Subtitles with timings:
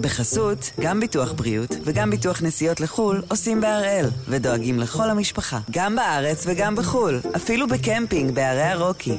[0.00, 6.44] בחסות, גם ביטוח בריאות וגם ביטוח נסיעות לחו"ל עושים בהראל, ודואגים לכל המשפחה, גם בארץ
[6.46, 9.18] וגם בחו"ל, אפילו בקמפינג בערי הרוקי.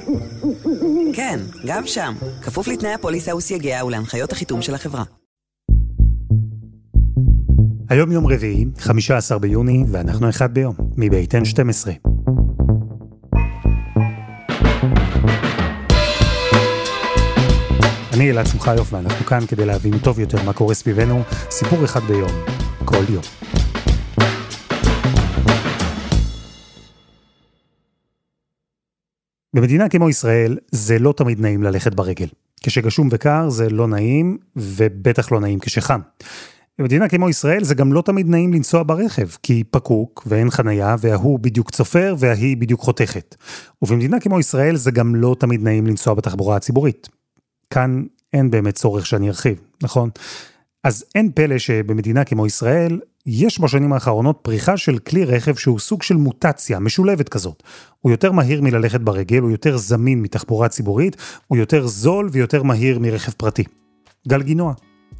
[1.13, 5.04] כן, גם שם, כפוף לתנאי הפוליסה וסייגיה ולהנחיות החיתום של החברה.
[7.90, 12.10] היום יום רביעי, 15 ביוני, ואנחנו אחד ביום, מבית N12.
[18.22, 22.30] אני אלעד שמחיוף ואנחנו כאן כדי להבין טוב יותר מה קורה סביבנו, סיפור אחד ביום,
[22.85, 23.23] כל יום.
[29.53, 32.27] במדינה כמו ישראל זה לא תמיד נעים ללכת ברגל.
[32.63, 35.99] כשגשום וקר זה לא נעים, ובטח לא נעים כשחם.
[36.80, 41.39] במדינה כמו ישראל זה גם לא תמיד נעים לנסוע ברכב, כי פקוק ואין חנייה וההוא
[41.39, 43.35] בדיוק צופר וההיא בדיוק חותכת.
[43.81, 47.20] ובמדינה כמו ישראל זה גם לא תמיד נעים לנסוע בתחבורה הציבורית.
[47.71, 48.03] כאן
[48.34, 50.09] אין באמת צורך שאני ארחיב, נכון?
[50.84, 56.03] אז אין פלא שבמדינה כמו ישראל, יש בשנים האחרונות פריחה של כלי רכב שהוא סוג
[56.03, 57.64] של מוטציה, משולבת כזאת.
[57.99, 62.99] הוא יותר מהיר מללכת ברגל, הוא יותר זמין מתחבורה ציבורית, הוא יותר זול ויותר מהיר
[62.99, 63.64] מרכב פרטי.
[64.27, 64.73] גלגינוע.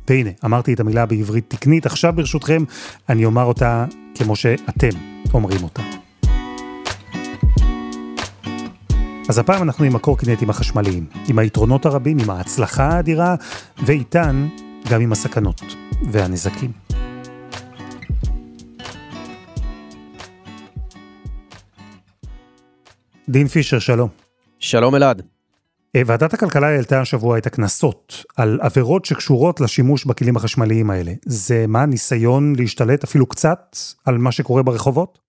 [0.09, 2.63] והנה, אמרתי את המילה בעברית תקנית, עכשיו ברשותכם
[3.09, 3.85] אני אומר אותה
[4.16, 4.89] כמו שאתם
[5.33, 5.81] אומרים אותה.
[9.31, 13.35] אז הפעם אנחנו עם הקורקינטים החשמליים, עם היתרונות הרבים, עם ההצלחה האדירה,
[13.85, 14.47] ואיתן
[14.89, 15.61] גם עם הסכנות
[16.11, 16.71] והנזקים.
[23.29, 24.09] דין פישר, שלום.
[24.59, 25.21] שלום אלעד.
[25.95, 31.11] אה, ועדת הכלכלה העלתה השבוע את הקנסות על עבירות שקשורות לשימוש בכלים החשמליים האלה.
[31.25, 35.19] זה מה, ניסיון להשתלט אפילו קצת על מה שקורה ברחובות?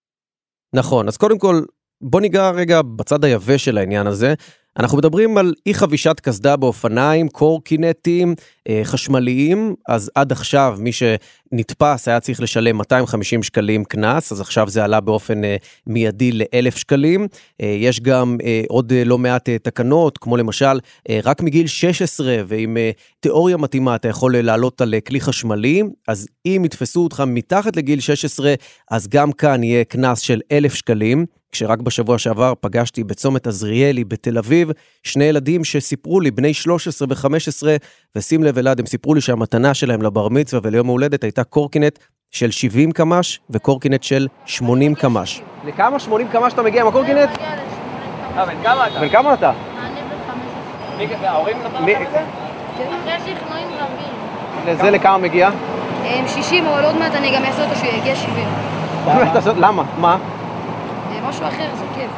[0.74, 1.62] נכון, אז קודם כל
[2.02, 4.34] בוא ניגע רגע בצד היבש של העניין הזה.
[4.78, 8.34] אנחנו מדברים על אי חבישת קסדה באופניים, קורקינטים,
[8.68, 14.68] אה, חשמליים, אז עד עכשיו מי שנתפס היה צריך לשלם 250 שקלים קנס, אז עכשיו
[14.68, 17.26] זה עלה באופן אה, מיידי ל-1,000 שקלים.
[17.60, 20.78] אה, יש גם אה, עוד אה, לא מעט אה, תקנות, כמו למשל,
[21.10, 22.90] אה, רק מגיל 16 ועם אה,
[23.20, 27.76] תיאוריה מתאימה אתה יכול אה, לעלות על אה, כלי חשמלי, אז אם יתפסו אותך מתחת
[27.76, 28.54] לגיל 16,
[28.90, 31.26] אז גם כאן יהיה קנס של 1,000 שקלים.
[31.52, 34.70] כשרק בשבוע שעבר פגשתי בצומת עזריאלי בתל אביב,
[35.02, 37.62] שני ילדים שסיפרו לי, בני 13 ו-15,
[38.16, 41.98] ושים לב אלעד, הם סיפרו לי שהמתנה שלהם לבר מצווה וליום ההולדת הייתה קורקינט
[42.30, 45.40] של 70 קמ"ש וקורקינט של 80 קמ"ש.
[45.66, 47.30] לכמה 80 קמ"ש אתה מגיע עם הקורקינט?
[48.36, 49.00] אה, בן כמה אתה?
[49.00, 49.50] בן כמה אתה?
[49.50, 50.16] אני בן
[51.08, 51.18] 15.
[51.20, 52.18] מי- ההורים נתנו מי- לך את זה?
[52.78, 54.12] אחרי שכנועים רבים.
[54.74, 55.50] לזה לכמה מגיע?
[56.04, 58.48] הם 60, אבל עוד מעט אני גם אעשה אותו שהוא יגיע 70.
[59.56, 59.82] למה?
[59.98, 60.18] מה?
[61.22, 62.10] אה, משהו אחר, זה כיף.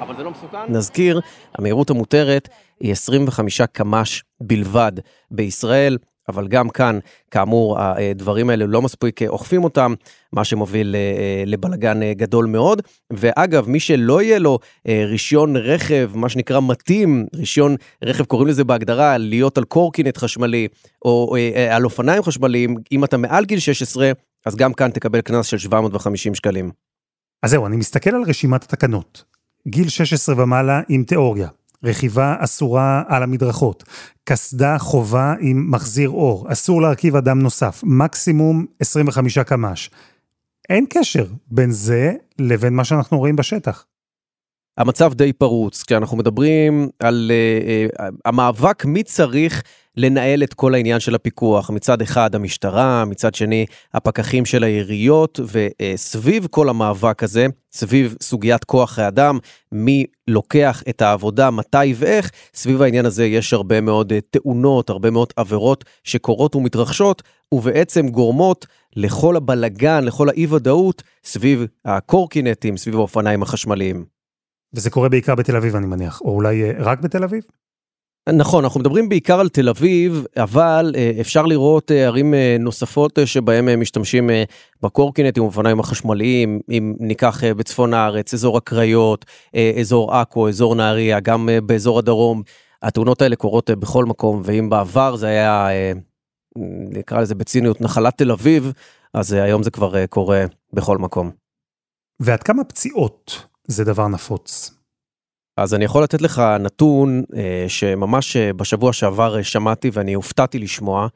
[0.00, 0.58] אבל זה לא מסוכן?
[0.68, 1.20] נזכיר,
[1.58, 2.48] המהירות המותרת
[2.80, 4.92] היא 25 קמ"ש בלבד
[5.30, 5.98] בישראל,
[6.28, 6.98] אבל גם כאן,
[7.30, 9.94] כאמור, הדברים האלה לא מספיק אוכפים אותם,
[10.32, 12.82] מה שמוביל אה, לבלגן אה, גדול מאוד.
[13.12, 18.64] ואגב, מי שלא יהיה לו אה, רישיון רכב, מה שנקרא מתאים, רישיון רכב, קוראים לזה
[18.64, 20.68] בהגדרה, להיות על קורקינט חשמלי,
[21.04, 24.12] או אה, על אופניים חשמליים, אם אתה מעל גיל 16,
[24.46, 26.87] אז גם כאן תקבל קנס של 750 שקלים.
[27.42, 29.24] אז זהו, אני מסתכל על רשימת התקנות.
[29.68, 31.48] גיל 16 ומעלה עם תיאוריה,
[31.84, 33.84] רכיבה אסורה על המדרכות,
[34.24, 39.90] קסדה חובה עם מחזיר אור, אסור להרכיב אדם נוסף, מקסימום 25 קמ"ש.
[40.68, 43.84] אין קשר בין זה לבין מה שאנחנו רואים בשטח.
[44.78, 49.62] המצב די פרוץ, כשאנחנו מדברים על uh, uh, המאבק מי צריך
[49.96, 51.70] לנהל את כל העניין של הפיקוח.
[51.70, 58.64] מצד אחד המשטרה, מצד שני הפקחים של העיריות, וסביב uh, כל המאבק הזה, סביב סוגיית
[58.64, 59.38] כוח האדם,
[59.72, 65.10] מי לוקח את העבודה, מתי ואיך, סביב העניין הזה יש הרבה מאוד uh, תאונות, הרבה
[65.10, 67.22] מאוד עבירות שקורות ומתרחשות,
[67.52, 68.66] ובעצם גורמות
[68.96, 74.17] לכל הבלגן, לכל האי ודאות, סביב הקורקינטים, סביב האופניים החשמליים.
[74.74, 77.42] וזה קורה בעיקר בתל אביב, אני מניח, או אולי אה, רק בתל אביב?
[78.32, 83.68] נכון, אנחנו מדברים בעיקר על תל אביב, אבל אה, אפשר לראות אה, ערים נוספות שבהם
[83.68, 84.30] אה, משתמשים
[84.82, 89.24] בקורקינטים ובאופניים החשמליים, אם ניקח בצפון הארץ, אזור הקריות,
[89.80, 92.42] אזור עכו, אזור נהריה, גם באזור הדרום.
[92.82, 95.68] התאונות האלה קורות בכל מקום, ואם בעבר זה היה,
[96.90, 98.72] נקרא לזה בציניות, נחלת תל אביב,
[99.14, 101.30] אז היום זה כבר קורה בכל מקום.
[102.20, 104.70] ועד כמה פציעות זה דבר נפוץ?
[105.56, 110.58] אז אני יכול לתת לך נתון אה, שממש אה, בשבוע שעבר אה, שמעתי ואני הופתעתי
[110.58, 111.08] לשמוע.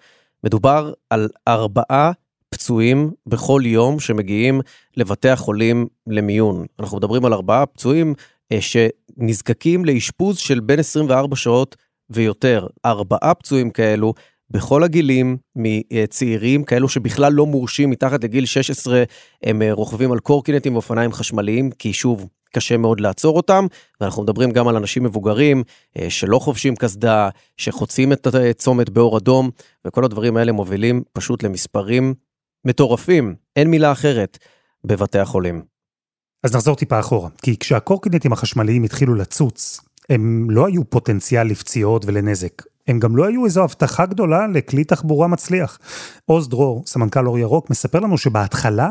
[0.44, 2.12] מדובר על ארבעה
[2.50, 4.60] פצועים בכל יום שמגיעים
[4.96, 6.66] לבתי החולים למיון.
[6.78, 8.14] אנחנו מדברים על ארבעה פצועים
[8.52, 11.76] אה, שנזקקים לאשפוז של בין 24 שעות
[12.10, 12.66] ויותר.
[12.86, 14.14] ארבעה פצועים כאלו
[14.50, 19.02] בכל הגילים, מצעירים, כאלו שבכלל לא מורשים מתחת לגיל 16,
[19.42, 23.66] הם אה, רוכבים על קורקינטים ואופניים חשמליים, כי שוב, קשה מאוד לעצור אותם,
[24.00, 25.62] ואנחנו מדברים גם על אנשים מבוגרים
[25.98, 29.50] אה, שלא חובשים קסדה, שחוצים את הצומת באור אדום,
[29.86, 32.14] וכל הדברים האלה מובילים פשוט למספרים
[32.64, 34.38] מטורפים, אין מילה אחרת,
[34.84, 35.62] בבתי החולים.
[36.42, 42.62] אז נחזור טיפה אחורה, כי כשהקורקינטים החשמליים התחילו לצוץ, הם לא היו פוטנציאל לפציעות ולנזק.
[42.86, 45.78] הם גם לא היו איזו הבטחה גדולה לכלי תחבורה מצליח.
[46.24, 48.90] עוז דרור, סמנכ"ל אור ירוק, מספר לנו שבהתחלה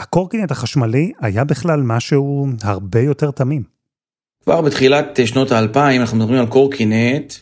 [0.00, 3.62] הקורקינט החשמלי היה בכלל משהו הרבה יותר תמים.
[4.44, 7.34] כבר בתחילת שנות האלפיים אנחנו מדברים על קורקינט,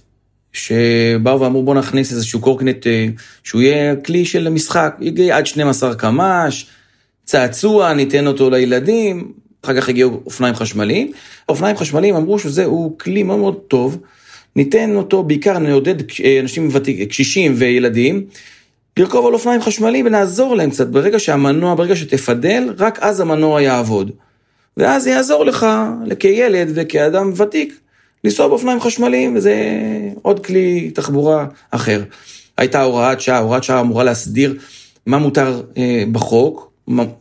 [0.52, 3.06] שבאו ואמרו בוא נכניס איזשהו קורקינט אה,
[3.44, 6.66] שהוא יהיה כלי של משחק, יגיע עד 12 קמ"ש,
[7.24, 9.32] צעצוע, ניתן אותו לילדים,
[9.64, 11.12] אחר כך הגיעו אופניים חשמליים.
[11.48, 13.98] אופניים חשמליים אמרו שזהו כלי מאוד מאוד טוב,
[14.56, 15.94] ניתן אותו בעיקר, נעודד
[16.24, 18.26] אה, אנשים ותיק, קשישים וילדים,
[18.96, 20.88] לרכוב על אופניים חשמליים ונעזור להם קצת.
[20.88, 24.10] ברגע שהמנוע, ברגע שתפדל, רק אז המנוע יעבוד.
[24.76, 25.66] ואז זה יעזור לך,
[26.18, 27.80] כילד וכאדם ותיק,
[28.24, 29.54] לנסוע באופניים חשמליים, וזה
[30.22, 32.02] עוד כלי תחבורה אחר.
[32.58, 34.58] הייתה הוראת שעה, הוראת שעה אמורה להסדיר
[35.06, 36.72] מה מותר אה, בחוק,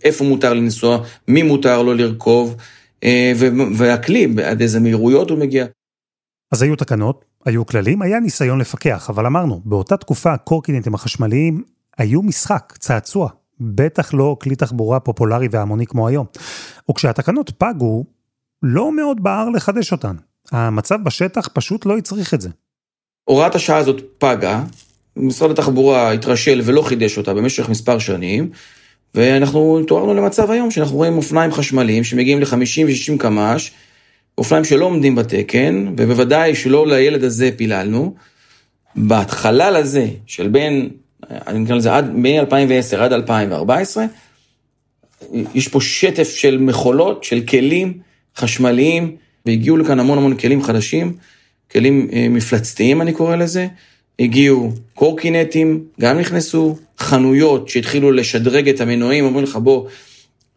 [0.04, 2.56] איפה מותר לנסוע, מי מותר לו לרכוב,
[3.04, 3.33] אה,
[3.75, 5.66] והכלי, עד איזה מהירויות הוא מגיע.
[6.51, 11.63] אז היו תקנות, היו כללים, היה ניסיון לפקח, אבל אמרנו, באותה תקופה הקורקינטים החשמליים
[11.97, 16.25] היו משחק, צעצוע, בטח לא כלי תחבורה פופולרי והמוני כמו היום.
[16.92, 18.03] וכשהתקנות פגו,
[18.63, 20.15] לא מאוד בער לחדש אותן.
[20.51, 22.50] המצב בשטח פשוט לא הצריך את זה.
[23.24, 24.63] הוראת השעה הזאת פגה,
[25.15, 28.50] משרד התחבורה התרשל ולא חידש אותה במשך מספר שנים,
[29.15, 33.71] ואנחנו התעוררנו למצב היום שאנחנו רואים אופניים חשמליים שמגיעים ל-50 ו-60 קמ"ש,
[34.37, 38.15] אופניים שלא עומדים בתקן, ובוודאי שלא לילד הזה פיללנו.
[39.07, 40.89] בחלל הזה של בין,
[41.29, 44.05] אני אקרא לזה עד, מ-2010 עד 2014,
[45.53, 47.99] יש פה שטף של מכולות, של כלים
[48.37, 49.15] חשמליים,
[49.45, 51.15] והגיעו לכאן המון המון כלים חדשים,
[51.71, 53.67] כלים אה, מפלצתיים אני קורא לזה,
[54.19, 59.88] הגיעו קורקינטים, גם נכנסו, חנויות שהתחילו לשדרג את המנועים, אומרים לך בוא,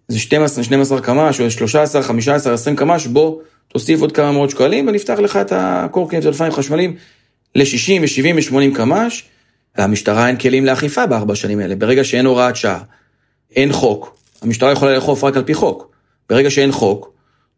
[0.08, 3.40] זה 12, 12 קמ"ש, או 13, 15, 20 קמ"ש, בוא
[3.78, 6.96] תוסיף עוד כמה מאות שקלים ונפתח לך את הקורקינט ואלפיים חשמליים
[7.54, 9.24] ל-60 ו-70 ו-80 קמ"ש.
[9.78, 11.76] למשטרה אין כלים לאכיפה בארבע שנים האלה.
[11.76, 12.80] ברגע שאין הוראת שעה,
[13.56, 15.92] אין חוק, המשטרה יכולה לאכוף רק על פי חוק.
[16.30, 17.12] ברגע שאין חוק,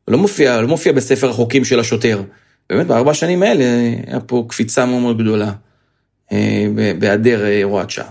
[0.09, 2.23] לא מופיע, לא מופיע בספר החוקים של השוטר.
[2.71, 3.65] באמת, בארבע שנים האלה
[4.07, 5.53] היה פה קפיצה מאוד מאוד גדולה.
[6.33, 6.67] אה,
[6.99, 8.11] בהיעדר אה, הוראת שעה.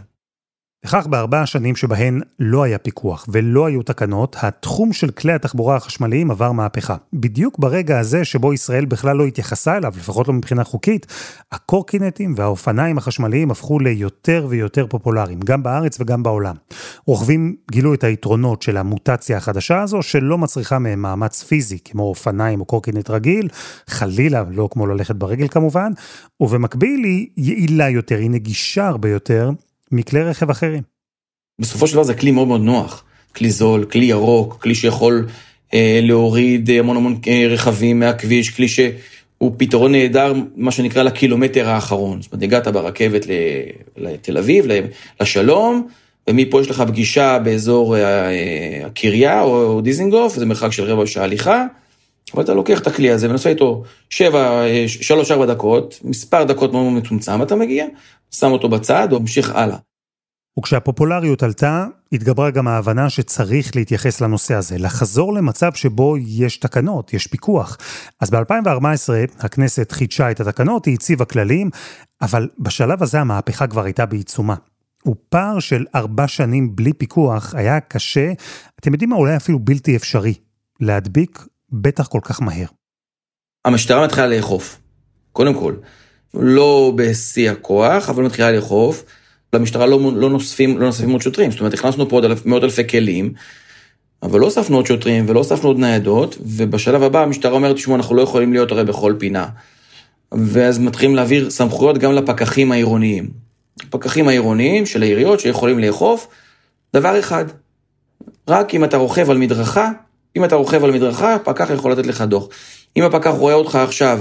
[0.85, 6.31] וכך בארבע השנים שבהן לא היה פיקוח ולא היו תקנות, התחום של כלי התחבורה החשמליים
[6.31, 6.95] עבר מהפכה.
[7.13, 11.05] בדיוק ברגע הזה שבו ישראל בכלל לא התייחסה אליו, לפחות לא מבחינה חוקית,
[11.51, 16.55] הקורקינטים והאופניים החשמליים הפכו ליותר ויותר פופולריים, גם בארץ וגם בעולם.
[17.05, 22.59] רוכבים גילו את היתרונות של המוטציה החדשה הזו, שלא מצריכה מהם מאמץ פיזי, כמו אופניים
[22.59, 23.47] או קורקינט רגיל,
[23.87, 25.91] חלילה, לא כמו ללכת ברגל כמובן,
[26.39, 29.51] ובמקביל היא יעילה יותר, היא נגישה הרבה יותר,
[29.91, 30.81] מכלי רכב אחרים.
[31.59, 33.03] בסופו של דבר זה כלי מאוד מאוד נוח.
[33.36, 35.27] כלי זול, כלי ירוק, כלי שיכול
[35.74, 42.21] אה, להוריד המון המון אה, רכבים מהכביש, כלי שהוא פתרון נהדר, מה שנקרא לקילומטר האחרון.
[42.21, 43.25] זאת אומרת, הגעת ברכבת
[43.97, 44.65] לתל אביב,
[45.21, 45.88] לשלום,
[46.30, 51.65] ומפה יש לך פגישה באזור אה, הקריה או דיזינגוף, זה מרחק של רבע שעה הליכה,
[52.33, 56.93] אבל אתה לוקח את הכלי הזה ונוסע איתו שבע, אה, שלוש-ארבע דקות, מספר דקות מאוד
[56.93, 57.86] מצומצם, אתה מגיע,
[58.31, 59.77] שם אותו בצד וממשיך הלאה.
[60.59, 67.27] וכשהפופולריות עלתה, התגברה גם ההבנה שצריך להתייחס לנושא הזה, לחזור למצב שבו יש תקנות, יש
[67.27, 67.77] פיקוח.
[68.19, 69.09] אז ב-2014
[69.39, 71.69] הכנסת חידשה את התקנות, היא הציבה כללים,
[72.21, 74.55] אבל בשלב הזה המהפכה כבר הייתה בעיצומה.
[75.07, 78.31] ופער של ארבע שנים בלי פיקוח היה קשה,
[78.79, 80.33] אתם יודעים מה, אולי אפילו בלתי אפשרי,
[80.79, 82.65] להדביק בטח כל כך מהר.
[83.65, 84.79] המשטרה מתחילה לאכוף,
[85.31, 85.73] קודם כל.
[86.33, 89.03] לא בשיא הכוח, אבל מתחילה לאכוף.
[89.53, 92.63] למשטרה לא, לא, נוספים, לא נוספים עוד שוטרים, זאת אומרת, הכנסנו פה עוד אלף, מאות
[92.63, 93.33] אלפי כלים,
[94.23, 98.15] אבל לא הוספנו עוד שוטרים ולא הוספנו עוד ניידות, ובשלב הבא המשטרה אומרת, תשמעו, אנחנו
[98.15, 99.47] לא יכולים להיות הרי בכל פינה.
[100.31, 103.29] ואז מתחילים להעביר סמכויות גם לפקחים העירוניים.
[103.81, 106.27] הפקחים העירוניים של העיריות שיכולים לאכוף
[106.93, 107.45] דבר אחד,
[108.47, 109.91] רק אם אתה רוכב על מדרכה,
[110.36, 112.48] אם אתה רוכב על מדרכה, פקח יכול לתת לך דוח.
[112.98, 114.19] אם הפקח רואה אותך עכשיו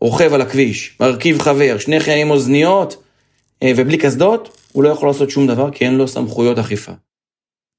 [0.00, 3.02] רוכב על הכביש, מרכיב חבר, שני חיים עם אוזניות
[3.62, 6.92] אה, ובלי קסדות, הוא לא יכול לעשות שום דבר כי אין לו סמכויות אכיפה.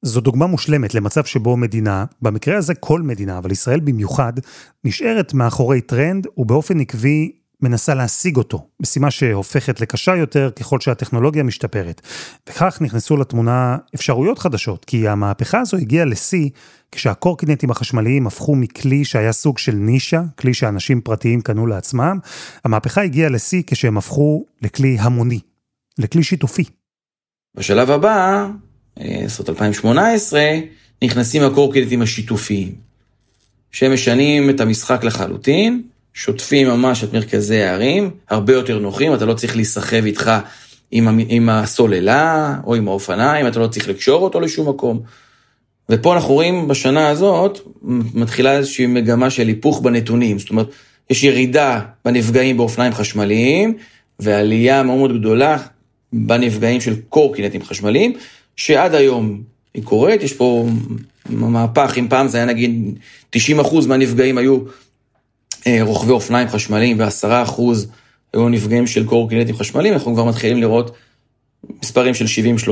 [0.05, 4.33] זו דוגמה מושלמת למצב שבו מדינה, במקרה הזה כל מדינה, אבל ישראל במיוחד,
[4.83, 7.31] נשארת מאחורי טרנד ובאופן עקבי
[7.61, 12.01] מנסה להשיג אותו, משימה שהופכת לקשה יותר ככל שהטכנולוגיה משתפרת.
[12.49, 16.49] וכך נכנסו לתמונה אפשרויות חדשות, כי המהפכה הזו הגיעה לשיא
[16.91, 22.19] כשהקורקינטים החשמליים הפכו מכלי שהיה סוג של נישה, כלי שאנשים פרטיים קנו לעצמם,
[22.65, 25.39] המהפכה הגיעה לשיא כשהם הפכו לכלי המוני,
[25.99, 26.63] לכלי שיתופי.
[27.55, 28.47] בשלב הבא,
[28.99, 30.41] אה, זאת 2018,
[31.03, 32.75] נכנסים הקורקינטים השיתופיים,
[33.71, 39.55] שמשנים את המשחק לחלוטין, שוטפים ממש את מרכזי הערים, הרבה יותר נוחים, אתה לא צריך
[39.55, 40.31] להיסחב איתך
[40.91, 44.99] עם, עם הסוללה או עם האופניים, אתה לא צריך לקשור אותו לשום מקום.
[45.89, 47.59] ופה אנחנו רואים בשנה הזאת,
[48.13, 50.67] מתחילה איזושהי מגמה של היפוך בנתונים, זאת אומרת,
[51.09, 53.77] יש ירידה בנפגעים באופניים חשמליים,
[54.19, 55.57] ועלייה מאוד מאוד גדולה
[56.13, 58.13] בנפגעים של קורקינטים חשמליים,
[58.55, 59.41] שעד היום
[59.73, 60.67] היא קורית, יש פה
[61.29, 62.99] מהפך, אם פעם זה היה נגיד
[63.35, 63.39] 90%
[63.87, 64.59] מהנפגעים היו
[65.81, 67.61] רוכבי אופניים חשמליים ו-10%
[68.33, 70.95] היו נפגעים של קורקינטים חשמליים, אנחנו כבר מתחילים לראות
[71.83, 72.67] מספרים של 70-30.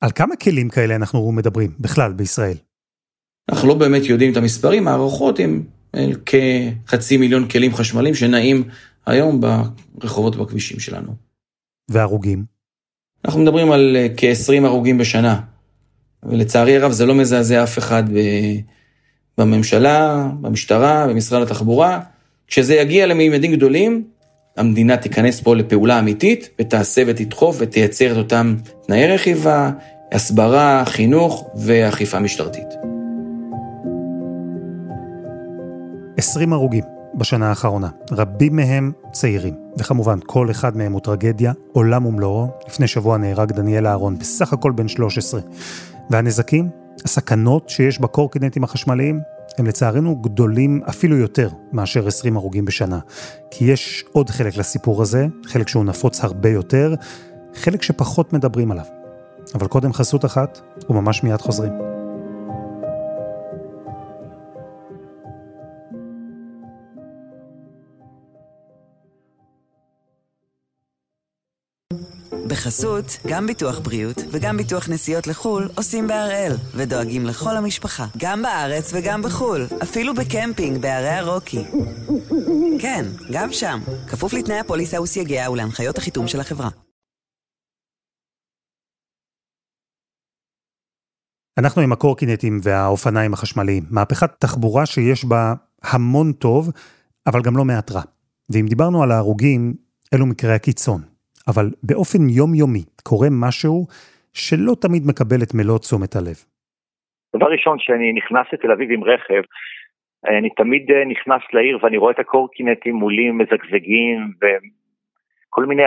[0.00, 2.56] על כמה כלים כאלה אנחנו מדברים בכלל בישראל?
[3.48, 5.62] אנחנו לא באמת יודעים את המספרים, הערכות הן
[6.26, 8.64] כחצי מיליון כלים חשמליים שנעים
[9.06, 9.40] היום
[9.94, 11.14] ברחובות ובכבישים שלנו.
[11.90, 12.44] והרוגים?
[13.24, 15.40] אנחנו מדברים על אה, כ-20 הרוגים בשנה.
[16.22, 18.04] ולצערי הרב זה לא מזעזע אף אחד
[19.38, 22.00] בממשלה, במשטרה, במשרד התחבורה.
[22.46, 24.04] כשזה יגיע למימדים גדולים,
[24.56, 28.54] המדינה תיכנס פה לפעולה אמיתית, ותעשה ותדחוף ותייצר את אותם
[28.86, 29.70] תנאי רכיבה,
[30.12, 32.68] הסברה, חינוך ואכיפה משטרתית.
[36.16, 42.46] 20 הרוגים בשנה האחרונה, רבים מהם צעירים, וכמובן כל אחד מהם הוא טרגדיה, עולם ומלואו.
[42.68, 45.40] לפני שבוע נהרג דניאל אהרון, בסך הכל בן 13.
[46.10, 46.68] והנזקים,
[47.04, 49.20] הסכנות שיש בקורקינטים החשמליים,
[49.58, 52.98] הם לצערנו גדולים אפילו יותר מאשר 20 הרוגים בשנה.
[53.50, 56.94] כי יש עוד חלק לסיפור הזה, חלק שהוא נפוץ הרבה יותר,
[57.54, 58.84] חלק שפחות מדברים עליו.
[59.54, 61.87] אבל קודם חסות אחת, וממש מיד חוזרים.
[72.48, 78.92] בחסות, גם ביטוח בריאות וגם ביטוח נסיעות לחו"ל עושים בהראל, ודואגים לכל המשפחה, גם בארץ
[78.94, 81.64] וגם בחו"ל, אפילו בקמפינג בערי הרוקי.
[82.80, 86.68] כן, גם שם, כפוף לתנאי הפוליסה וסייגיה ולהנחיות החיתום של החברה.
[91.58, 96.70] אנחנו עם הקורקינטים והאופניים החשמליים, מהפכת תחבורה שיש בה המון טוב,
[97.26, 98.02] אבל גם לא מעט רע.
[98.50, 99.74] ואם דיברנו על ההרוגים,
[100.14, 101.17] אלו מקרי הקיצון.
[101.50, 103.86] אבל באופן יומיומי קורה משהו
[104.34, 106.38] שלא תמיד מקבל את מלוא תשומת הלב.
[107.36, 109.42] דבר ראשון, כשאני נכנס לתל אביב עם רכב,
[110.26, 115.82] אני תמיד אה, נכנס לעיר ואני רואה את הקורקינטים מולי מזגזגים וכל מיני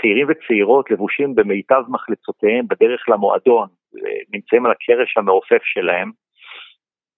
[0.00, 3.68] צעירים וצעירות לבושים במיטב מחלצותיהם בדרך למועדון,
[4.34, 6.10] נמצאים על הקרש המעופף שלהם,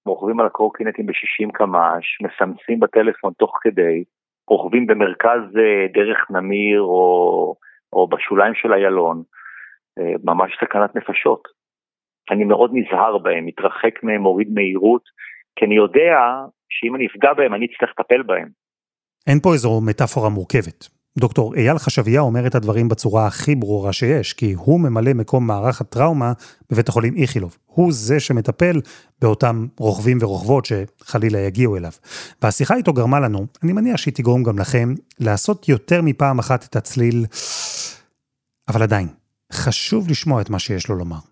[0.06, 4.04] רוכבים על הקורקינטים ב-60 קמ"ש, מסמסים בטלפון תוך כדי,
[4.48, 7.54] רוכבים במרכז אה, דרך נמיר או
[7.92, 9.22] או בשוליים של איילון,
[9.98, 11.48] אה, ממש סכנת נפשות.
[12.30, 15.02] אני מאוד נזהר בהם, מתרחק מהם, מוריד מהירות,
[15.56, 16.18] כי אני יודע
[16.68, 18.48] שאם אני אפגע בהם, אני אצטרך לטפל בהם.
[19.26, 20.88] אין פה איזו מטאפורה מורכבת.
[21.18, 25.80] דוקטור אייל חשביה אומר את הדברים בצורה הכי ברורה שיש, כי הוא ממלא מקום מערך
[25.80, 26.32] הטראומה
[26.70, 27.56] בבית החולים איכילוב.
[27.66, 28.80] הוא זה שמטפל
[29.22, 31.90] באותם רוכבים ורוכבות שחלילה יגיעו אליו.
[32.42, 36.76] והשיחה איתו גרמה לנו, אני מניח שהיא תגרום גם לכם, לעשות יותר מפעם אחת את
[36.76, 37.24] הצליל,
[38.68, 39.08] אבל עדיין,
[39.52, 41.22] חשוב לשמוע את מה שיש לו לומר.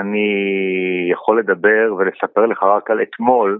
[0.00, 0.28] אני
[1.12, 3.58] יכול לדבר ולספר לך רק על אתמול,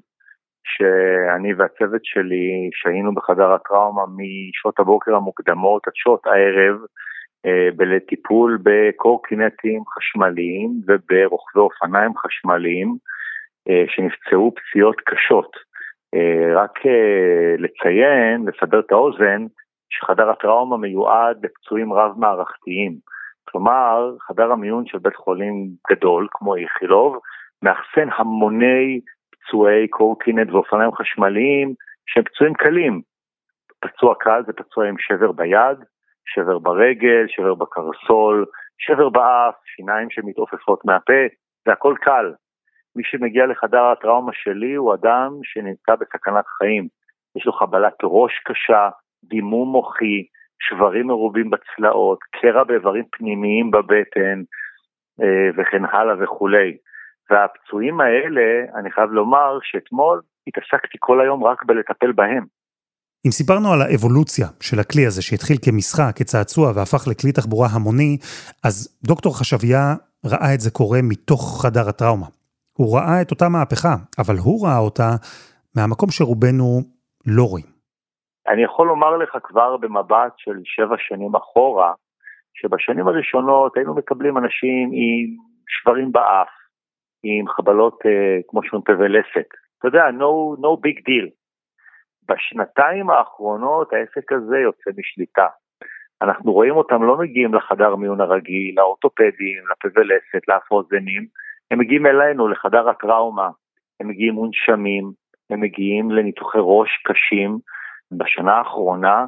[0.65, 6.77] שאני והצוות שלי שהיינו בחדר הטראומה משעות הבוקר המוקדמות עד שעות הערב
[7.47, 12.97] אה, לטיפול בקורקינטים חשמליים וברוכבי אופניים חשמליים
[13.69, 15.57] אה, שנפצעו פציעות קשות.
[16.15, 16.79] אה, רק
[17.59, 19.47] לציין, לסדר את האוזן,
[19.93, 22.93] שחדר הטראומה מיועד לפצועים רב-מערכתיים.
[23.49, 27.19] כלומר, חדר המיון של בית חולים גדול, כמו איכילוב,
[27.63, 31.75] מאחסן המוני פצועי קורקינט ואופניים חשמליים
[32.07, 33.03] שהם פצועים קלים.
[33.81, 35.79] פצוע קל זה פצוע עם שבר ביד,
[36.25, 38.47] שבר ברגל, שבר בקרסול,
[38.79, 41.23] שבר באף, שיניים שמתעופפות מהפה,
[41.67, 42.33] זה הכל קל.
[42.97, 46.89] מי שמגיע לחדר הטראומה שלי הוא אדם שנמצא בסכנת חיים.
[47.37, 48.89] יש לו חבלת ראש קשה,
[49.25, 50.25] דימום מוחי,
[50.61, 54.43] שברים מרובים בצלעות, קרע באיברים פנימיים בבטן
[55.23, 56.77] אה, וכן הלאה וכולי.
[57.31, 62.45] והפצועים האלה, אני חייב לומר שאתמול התעסקתי כל היום רק בלטפל בהם.
[63.27, 68.17] אם סיפרנו על האבולוציה של הכלי הזה שהתחיל כמשחק, כצעצוע והפך לכלי תחבורה המוני,
[68.65, 69.95] אז דוקטור חשביה
[70.27, 72.27] ראה את זה קורה מתוך חדר הטראומה.
[72.73, 75.11] הוא ראה את אותה מהפכה, אבל הוא ראה אותה
[75.77, 76.81] מהמקום שרובנו
[77.27, 77.72] לא רואים.
[78.49, 81.93] אני יכול לומר לך כבר במבט של שבע שנים אחורה,
[82.55, 85.37] שבשנים הראשונות היינו מקבלים אנשים עם
[85.69, 86.49] שברים באף,
[87.23, 89.49] עם חבלות, אה, כמו שאומרים, פה ולסת.
[89.79, 91.31] אתה יודע, no, no big deal.
[92.29, 95.47] בשנתיים האחרונות העסק הזה יוצא משליטה.
[96.23, 101.27] אנחנו רואים אותם לא מגיעים לחדר מיון הרגיל, לאורתופדים, לפה ולסת, לאף אוזנים,
[101.71, 103.51] הם מגיעים אלינו, לחדר הטראומה,
[104.01, 105.13] הם מגיעים מונשמים,
[105.51, 107.59] הם מגיעים לניתוחי ראש קשים.
[108.19, 109.27] בשנה האחרונה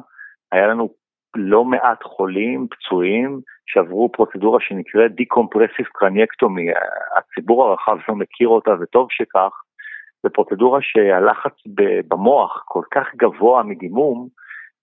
[0.51, 0.89] היה לנו
[1.35, 6.67] לא מעט חולים, פצועים, שעברו פרוצדורה שנקראת decompressive craniectomy.
[7.17, 9.61] הציבור הרחב לא מכיר אותה וטוב שכך.
[10.23, 11.53] זו פרוצדורה שהלחץ
[12.07, 14.27] במוח כל כך גבוה מדימום,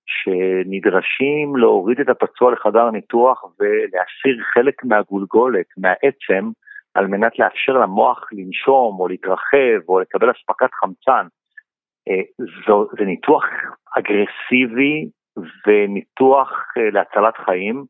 [0.07, 6.51] שנדרשים להוריד את הפצוע לחדר ניתוח ולהסיר חלק מהגולגולת, מהעצם,
[6.95, 11.27] על מנת לאפשר למוח לנשום או להתרחב או לקבל אספקת חמצן.
[12.09, 13.45] אה, זו, זה ניתוח
[13.99, 15.09] אגרסיבי
[15.67, 17.85] וניתוח אה, להצלת חיים.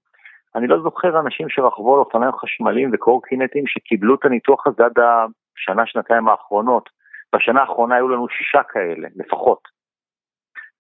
[0.54, 5.86] אני לא זוכר אנשים שרכבו על אופניים חשמליים וקורקינטים שקיבלו את הניתוח הזה עד השנה,
[5.86, 6.88] שנתיים האחרונות.
[7.34, 9.68] בשנה האחרונה היו לנו שישה כאלה, לפחות.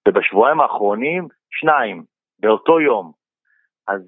[0.08, 2.04] ובשבועיים האחרונים, שניים,
[2.38, 3.12] באותו יום.
[3.88, 4.00] אז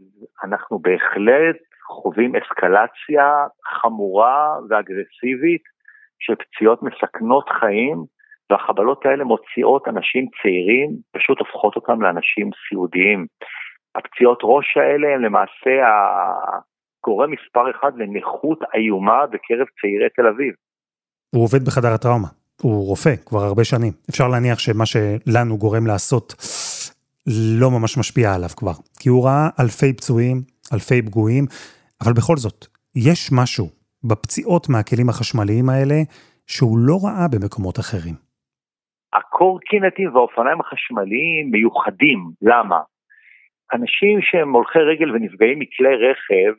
[0.44, 5.62] אנחנו בהחלט חווים אסקלציה חמורה ואגרסיבית
[6.18, 8.04] של פציעות מסכנות חיים,
[8.50, 13.26] והחבלות האלה מוציאות אנשים צעירים, פשוט הופכות אותם לאנשים סיעודיים.
[13.94, 15.72] הפציעות ראש האלה הם למעשה
[17.02, 20.54] הגורם מספר אחד לנכות איומה בקרב צעירי תל אביב.
[21.34, 22.28] הוא עובד בחדר הטראומה,
[22.62, 23.92] הוא רופא כבר הרבה שנים.
[24.10, 26.34] אפשר להניח שמה שלנו גורם לעשות
[27.60, 31.44] לא ממש משפיע עליו כבר, כי הוא ראה אלפי פצועים, אלפי פגועים,
[32.04, 33.68] אבל בכל זאת, יש משהו
[34.04, 35.94] בפציעות מהכלים החשמליים האלה
[36.46, 38.23] שהוא לא ראה במקומות אחרים.
[39.14, 42.80] הקורקינטים והאופניים החשמליים מיוחדים, למה?
[43.72, 46.54] אנשים שהם הולכי רגל ונפגעים מכלי רכב,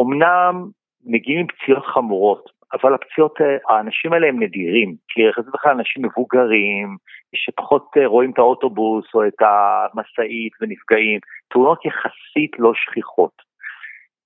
[0.00, 0.66] אמנם
[1.04, 6.04] מגיעים עם פציעות חמורות, אבל הפציעות, האנשים האלה הם נדירים, כי רכב זה בכלל אנשים
[6.04, 6.96] מבוגרים,
[7.34, 13.32] שפחות אה, רואים את האוטובוס או את המשאית ונפגעים, תאונות יחסית לא שכיחות.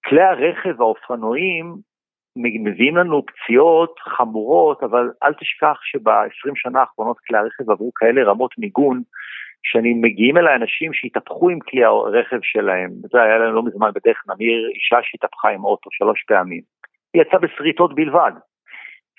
[0.05, 1.77] כלי הרכב והאופנועים
[2.37, 8.59] מביאים לנו פציעות חמורות, אבל אל תשכח שב-20 שנה האחרונות כלי הרכב עברו כאלה רמות
[8.59, 9.03] מיגון,
[9.63, 12.91] שאני מגיעים אליי אנשים שהתהפכו עם כלי הרכב שלהם.
[13.13, 16.63] זה היה לנו לא מזמן בדרך נמיר, אישה שהתהפכה עם אוטו שלוש פעמים.
[17.15, 18.33] היא יצאה בשריטות בלבד.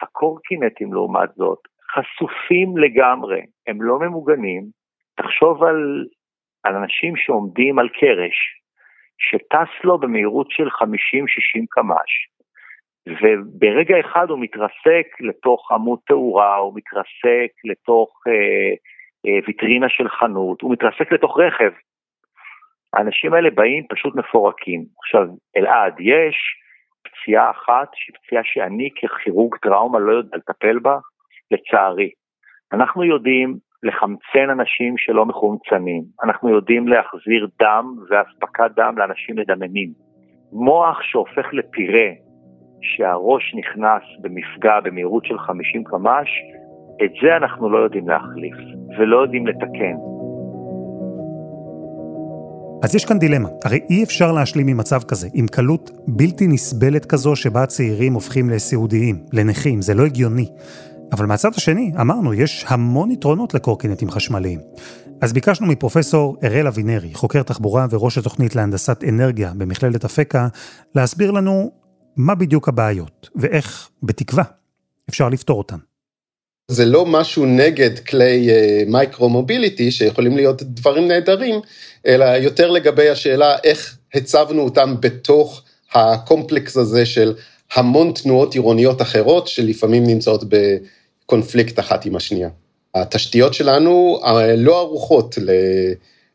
[0.01, 1.59] הקורקינטים לעומת זאת
[1.93, 4.63] חשופים לגמרי, הם לא ממוגנים.
[5.15, 6.05] תחשוב על,
[6.63, 8.37] על אנשים שעומדים על קרש,
[9.17, 10.71] שטס לו במהירות של 50-60
[11.69, 12.27] קמ"ש,
[13.21, 18.73] וברגע אחד הוא מתרסק לתוך עמוד תאורה, הוא מתרסק לתוך אה,
[19.25, 21.71] אה, ויטרינה של חנות, הוא מתרסק לתוך רכב.
[22.93, 24.85] האנשים האלה באים פשוט מפורקים.
[25.03, 26.35] עכשיו, אלעד, יש
[27.03, 30.97] פציעה אחת שהיא פציעה שאני ככירורג טראומה לא יודע לטפל בה,
[31.51, 32.09] לצערי.
[32.73, 39.89] אנחנו יודעים לחמצן אנשים שלא מחומצנים, אנחנו יודעים להחזיר דם ואספקת דם לאנשים מדממים.
[40.51, 42.09] מוח שהופך לפירה,
[42.81, 46.29] שהראש נכנס במפגע במהירות של 50 קמ"ש,
[47.05, 48.55] את זה אנחנו לא יודעים להחליף
[48.99, 49.95] ולא יודעים לתקן.
[52.83, 57.05] אז יש כאן דילמה, הרי אי אפשר להשלים עם מצב כזה, עם קלות בלתי נסבלת
[57.05, 60.47] כזו שבה צעירים הופכים לסיעודיים, לנכים, זה לא הגיוני.
[61.11, 64.59] אבל מהצד השני, אמרנו, יש המון יתרונות לקורקינטים חשמליים.
[65.21, 70.47] אז ביקשנו מפרופסור אראל אבינרי, חוקר תחבורה וראש התוכנית להנדסת אנרגיה במכללת אפקה,
[70.95, 71.71] להסביר לנו
[72.17, 74.43] מה בדיוק הבעיות, ואיך, בתקווה,
[75.09, 75.77] אפשר לפתור אותן.
[76.71, 78.49] זה לא משהו נגד כלי
[78.87, 81.55] micro-mobility, אה, שיכולים להיות דברים נהדרים,
[82.05, 87.33] אלא יותר לגבי השאלה איך הצבנו אותם בתוך הקומפלקס הזה של
[87.73, 90.43] המון תנועות עירוניות אחרות, שלפעמים נמצאות
[91.23, 92.49] בקונפליקט אחת עם השנייה.
[92.95, 95.37] התשתיות שלנו אה, לא ערוכות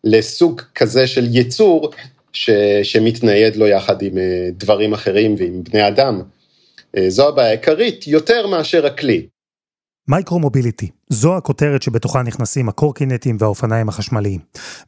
[0.05, 1.90] לסוג כזה של ייצור
[2.33, 2.51] ש,
[2.83, 6.23] שמתנייד לו יחד עם אה, דברים אחרים ועם בני אדם.
[6.97, 9.27] אה, זו הבעיה העיקרית, יותר מאשר הכלי.
[10.09, 14.40] micro-mobility, זו הכותרת שבתוכה נכנסים הקורקינטים והאופניים החשמליים.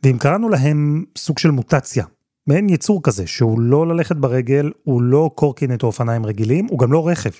[0.02, 2.04] ואם קראנו להם סוג של מוטציה,
[2.46, 6.92] מעין יצור כזה, שהוא לא ללכת ברגל, הוא לא קורקינט או אופניים רגילים, הוא גם
[6.92, 7.30] לא רכב.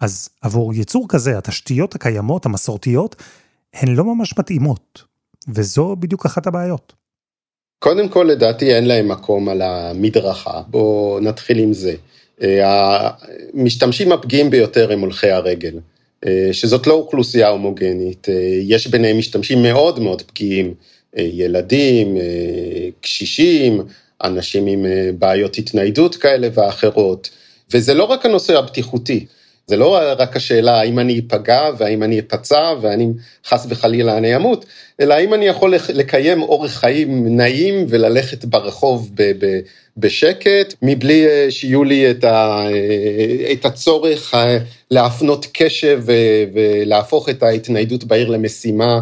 [0.00, 3.16] אז עבור יצור כזה, התשתיות הקיימות, המסורתיות,
[3.74, 5.02] הן לא ממש מתאימות.
[5.48, 6.92] וזו בדיוק אחת הבעיות.
[7.78, 11.94] קודם כל לדעתי אין להם מקום על המדרכה, בואו נתחיל עם זה.
[13.54, 15.74] המשתמשים הפגיעים ביותר הם הולכי הרגל,
[16.52, 18.26] שזאת לא אוכלוסייה הומוגנית,
[18.62, 20.74] יש ביניהם משתמשים מאוד מאוד פגיעים,
[21.16, 22.16] ילדים,
[23.00, 23.82] קשישים,
[24.24, 24.86] אנשים עם
[25.18, 27.30] בעיות התניידות כאלה ואחרות,
[27.74, 29.26] וזה לא רק הנושא הבטיחותי,
[29.68, 33.12] זה לא רק השאלה האם אני אפגע והאם אני אפצע והאם
[33.46, 34.64] חס וחלילה אני אמות,
[35.00, 39.60] אלא האם אני יכול לקיים אורח חיים נעים וללכת ברחוב ב- ב-
[39.96, 44.58] בשקט, מבלי אה, שיהיו לי את, ה- אה, את הצורך אה,
[44.90, 46.02] להפנות קשב
[46.54, 49.00] ולהפוך את ההתניידות בעיר למשימה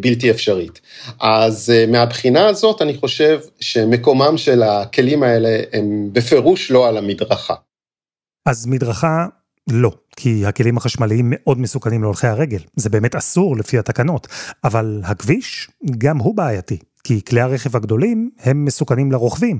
[0.00, 0.80] בלתי אפשרית.
[1.20, 7.54] אז מהבחינה הזאת אני חושב שמקומם של הכלים האלה הם בפירוש לא על המדרכה.
[8.46, 9.26] אז מדרכה
[9.70, 14.28] לא, כי הכלים החשמליים מאוד מסוכנים להולכי הרגל, זה באמת אסור לפי התקנות,
[14.64, 19.58] אבל הכביש, גם הוא בעייתי, כי כלי הרכב הגדולים הם מסוכנים לרוכבים.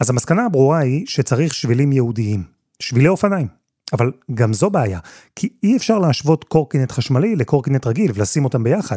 [0.00, 2.42] אז המסקנה הברורה היא שצריך שבילים ייעודיים,
[2.78, 3.64] שבילי אופניים.
[3.92, 4.98] אבל גם זו בעיה,
[5.36, 8.96] כי אי אפשר להשוות קורקינט חשמלי לקורקינט רגיל ולשים אותם ביחד.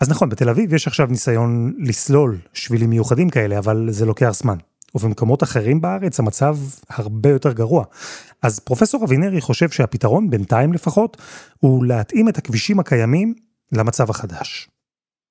[0.00, 4.56] אז נכון, בתל אביב יש עכשיו ניסיון לסלול שבילים מיוחדים כאלה, אבל זה לוקח זמן.
[4.94, 6.56] ובמקומות אחרים בארץ המצב
[6.88, 7.84] הרבה יותר גרוע.
[8.42, 11.16] אז פרופסור אבינרי חושב שהפתרון, בינתיים לפחות,
[11.60, 13.34] הוא להתאים את הכבישים הקיימים
[13.72, 14.68] למצב החדש.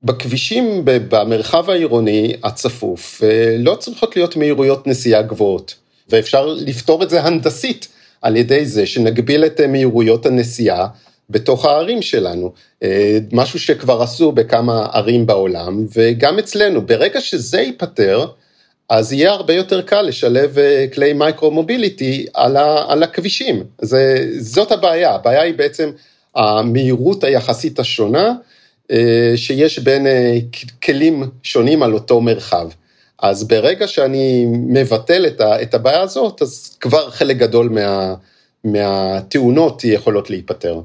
[0.03, 5.75] בכבישים במרחב העירוני הצפוף אה, לא צריכות להיות מהירויות נסיעה גבוהות,
[6.09, 7.87] ואפשר לפתור את זה הנדסית
[8.21, 10.87] על ידי זה שנגביל את אה, מהירויות הנסיעה
[11.29, 16.81] בתוך הערים שלנו, אה, משהו שכבר עשו בכמה ערים בעולם וגם אצלנו.
[16.85, 18.25] ברגע שזה ייפתר,
[18.89, 23.63] אז יהיה הרבה יותר קל לשלב אה, כלי מייקרו מוביליטי על, ה, על הכבישים.
[23.81, 25.91] זה, זאת הבעיה, הבעיה היא בעצם
[26.35, 28.33] המהירות היחסית השונה
[28.91, 30.37] אה, שיש בין אה,
[30.83, 32.69] כלים שונים על אותו מרחב.
[33.19, 38.15] אז ברגע שאני מבטל את הבעיה הזאת, אז כבר חלק גדול מה,
[38.63, 40.81] מהתאונות יכולות להיפתר.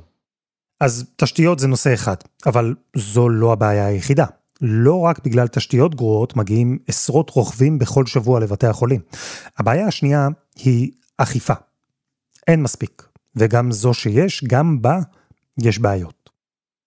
[0.80, 2.14] אז תשתיות זה נושא אחד,
[2.46, 4.24] אבל זו לא הבעיה היחידה.
[4.60, 9.00] לא רק בגלל תשתיות גרועות מגיעים עשרות רוכבים בכל שבוע לבתי החולים.
[9.58, 11.54] הבעיה השנייה היא אכיפה.
[12.46, 13.02] אין מספיק,
[13.36, 14.98] וגם זו שיש, גם בה
[15.62, 16.30] יש בעיות.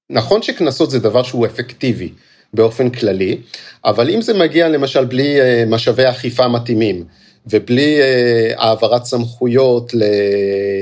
[0.09, 2.09] נכון שקנסות זה דבר שהוא אפקטיבי
[2.53, 3.37] באופן כללי,
[3.85, 7.05] אבל אם זה מגיע למשל בלי אה, משאבי אכיפה מתאימים,
[7.47, 9.91] ובלי אה, העברת סמכויות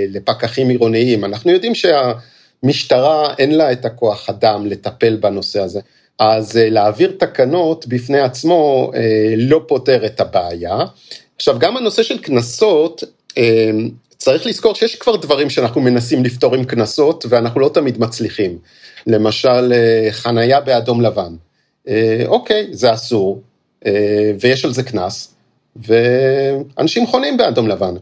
[0.09, 5.79] לפקחים עירוניים, אנחנו יודעים שהמשטרה אין לה את הכוח אדם לטפל בנושא הזה.
[6.19, 10.77] אז אה, להעביר תקנות בפני עצמו אה, לא פותר את הבעיה.
[11.35, 13.03] עכשיו, גם הנושא של קנסות,
[13.37, 13.71] אה,
[14.17, 18.57] צריך לזכור שיש כבר דברים שאנחנו מנסים לפתור עם קנסות, ואנחנו לא תמיד מצליחים.
[19.07, 19.73] למשל,
[20.11, 21.35] חנייה באדום לבן.
[22.25, 23.41] אוקיי, זה אסור,
[24.39, 25.35] ויש על זה קנס,
[25.75, 27.93] ואנשים חונים באדום לבן.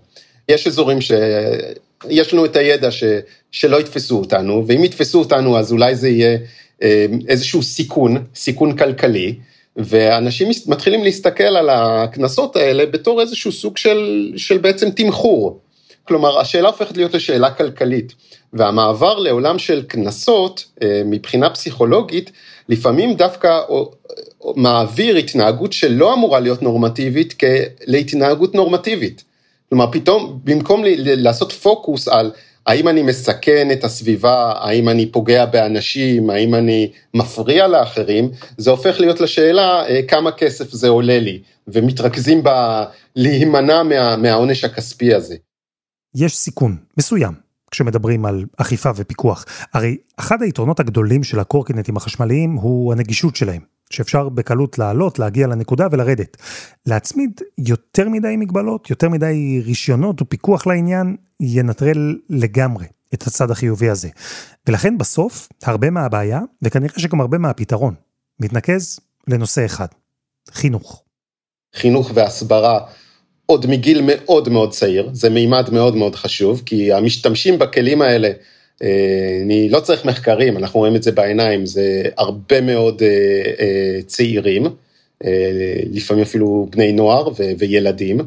[0.50, 3.04] יש אזורים שיש לנו את הידע ש...
[3.52, 6.38] שלא יתפסו אותנו, ואם יתפסו אותנו אז אולי זה יהיה
[7.28, 9.36] איזשהו סיכון, סיכון כלכלי,
[9.78, 15.60] ואנשים מתחילים להסתכל על הקנסות האלה בתור איזשהו סוג של, של בעצם תמחור.
[16.04, 18.14] כלומר, השאלה הופכת להיות לשאלה כלכלית,
[18.54, 22.32] והמעבר לעולם של קנסות, אה, מבחינה פסיכולוגית,
[22.70, 23.60] לפעמים דווקא
[24.56, 27.34] מעביר התנהגות שלא אמורה להיות נורמטיבית
[27.86, 29.24] להתנהגות נורמטיבית.
[29.70, 32.32] כלומר, פתאום, במקום לעשות פוקוס על
[32.68, 39.00] האם אני מסכן את הסביבה, האם אני פוגע באנשים, האם אני מפריע לאחרים, זה הופך
[39.00, 42.50] להיות לשאלה אה, כמה כסף זה עולה לי, ומתרכזים ב...
[43.16, 45.36] להימנע מה, מהעונש הכספי הזה.
[46.16, 47.34] יש סיכון מסוים
[47.72, 49.46] כשמדברים על אכיפה ופיקוח.
[49.74, 53.77] הרי אחד היתרונות הגדולים של הקורקינטים החשמליים הוא הנגישות שלהם.
[53.90, 56.38] שאפשר בקלות לעלות, להגיע לנקודה ולרדת.
[56.86, 64.10] להצמיד יותר מדי מגבלות, יותר מדי רישיונות ופיקוח לעניין, ינטרל לגמרי את הצד החיובי הזה.
[64.68, 67.94] ולכן בסוף, הרבה מהבעיה, וכנראה שגם הרבה מהפתרון,
[68.40, 69.88] מתנקז לנושא אחד,
[70.52, 71.04] חינוך.
[71.76, 72.80] חינוך והסברה
[73.46, 78.30] עוד מגיל מאוד מאוד צעיר, זה מימד מאוד מאוד חשוב, כי המשתמשים בכלים האלה,
[78.82, 83.08] אני לא צריך מחקרים, אנחנו רואים את זה בעיניים, זה הרבה מאוד אה,
[83.60, 84.68] אה, צעירים,
[85.92, 88.20] לפעמים אפילו בני נוער וילדים,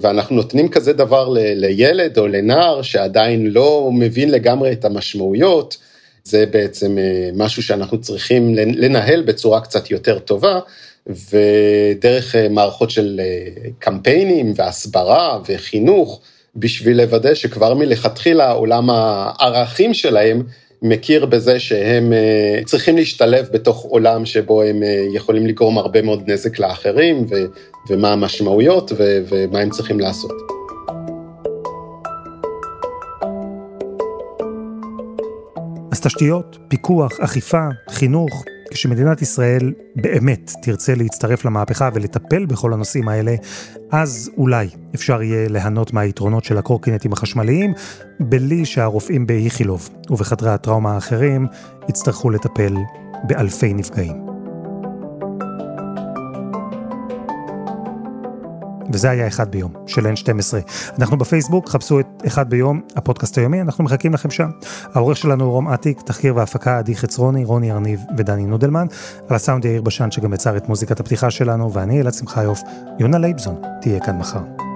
[0.00, 5.76] ואנחנו נותנים כזה דבר לילד או לנער שעדיין לא מבין לגמרי את המשמעויות,
[6.24, 6.98] זה בעצם
[7.34, 10.58] משהו שאנחנו צריכים לנהל בצורה קצת יותר טובה,
[11.06, 13.20] ודרך מערכות של
[13.78, 16.20] קמפיינים והסברה וחינוך,
[16.56, 20.42] בשביל לוודא שכבר מלכתחילה עולם הערכים שלהם
[20.82, 26.30] מכיר בזה שהם אה, צריכים להשתלב בתוך עולם שבו הם אה, יכולים לגרום הרבה מאוד
[26.30, 27.34] נזק לאחרים, ו,
[27.88, 30.32] ומה המשמעויות ו, ומה הם צריכים לעשות.
[35.92, 43.34] אז תשתיות, פיקוח, אכיפה, חינוך, כשמדינת ישראל באמת תרצה להצטרף למהפכה ולטפל בכל הנושאים האלה,
[43.90, 47.72] אז אולי אפשר יהיה ליהנות מהיתרונות של הקורקינטים החשמליים,
[48.20, 51.46] בלי שהרופאים באיכילוב ובחדרי הטראומה האחרים
[51.88, 52.76] יצטרכו לטפל
[53.24, 54.35] באלפי נפגעים.
[58.92, 60.54] וזה היה אחד ביום של N12.
[60.98, 64.50] אנחנו בפייסבוק, חפשו את אחד ביום, הפודקאסט היומי, אנחנו מחכים לכם שם.
[64.94, 68.86] העורך שלנו הוא רום אטיק, תחקיר והפקה עדי חצרוני, רוני ארניב ודני נודלמן.
[69.28, 72.60] על הסאונד יאיר בשן שגם יצר את מוזיקת הפתיחה שלנו, ואני אלעד שמחיוף,
[72.98, 74.75] יונה לייבזון, תהיה כאן מחר.